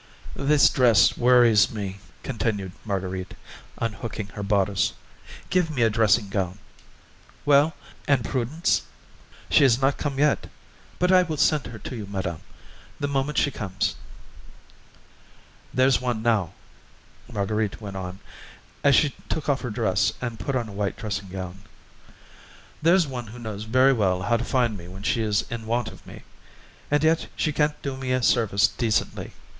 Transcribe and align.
"This 0.35 0.67
dress 0.67 1.15
worries 1.15 1.69
me," 1.69 1.99
continued 2.23 2.71
Marguerite, 2.83 3.35
unhooking 3.77 4.29
her 4.29 4.41
bodice; 4.41 4.93
"give 5.51 5.69
me 5.69 5.83
a 5.83 5.91
dressing 5.91 6.27
gown. 6.29 6.57
Well, 7.45 7.75
and 8.07 8.25
Prudence?" 8.25 8.81
"She 9.51 9.61
has 9.61 9.79
not 9.79 9.99
come 9.99 10.17
yet, 10.17 10.49
but 10.97 11.11
I 11.11 11.21
will 11.21 11.37
send 11.37 11.67
her 11.67 11.77
to 11.77 11.95
you, 11.95 12.07
madame, 12.07 12.39
the 12.99 13.07
moment 13.07 13.37
she 13.37 13.51
comes." 13.51 13.93
"There's 15.71 16.01
one, 16.01 16.23
now," 16.23 16.53
Marguerite 17.31 17.79
went 17.79 17.95
on, 17.95 18.17
as 18.83 18.95
she 18.95 19.13
took 19.29 19.47
off 19.49 19.61
her 19.61 19.69
dress 19.69 20.13
and 20.19 20.39
put 20.39 20.55
on 20.55 20.67
a 20.67 20.73
white 20.73 20.97
dressing 20.97 21.27
gown, 21.29 21.61
"there's 22.81 23.05
one 23.05 23.27
who 23.27 23.37
knows 23.37 23.65
very 23.65 23.93
well 23.93 24.23
how 24.23 24.37
to 24.37 24.43
find 24.43 24.75
me 24.75 24.87
when 24.87 25.03
she 25.03 25.21
is 25.21 25.45
in 25.51 25.67
want 25.67 25.89
of 25.89 26.07
me, 26.07 26.23
and 26.89 27.03
yet 27.03 27.27
she 27.35 27.53
can't 27.53 27.79
do 27.83 27.95
me 27.95 28.11
a 28.11 28.23
service 28.23 28.67
decently. 28.67 29.33